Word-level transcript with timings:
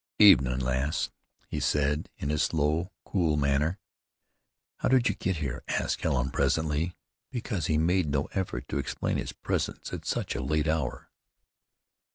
"Evenin', 0.17 0.59
lass," 0.59 1.11
he 1.47 1.59
said 1.59 2.09
in 2.17 2.29
his 2.31 2.41
slow, 2.41 2.91
cool 3.05 3.37
manner. 3.37 3.77
"How 4.77 4.89
did 4.89 5.07
you 5.07 5.13
get 5.13 5.35
here?" 5.37 5.61
asked 5.67 6.01
Helen 6.01 6.31
presently, 6.31 6.95
because 7.29 7.67
he 7.67 7.77
made 7.77 8.07
no 8.09 8.25
effort 8.31 8.67
to 8.69 8.79
explain 8.79 9.17
his 9.17 9.31
presence 9.31 9.93
at 9.93 10.07
such 10.07 10.33
a 10.33 10.41
late 10.41 10.67
hour. 10.67 11.11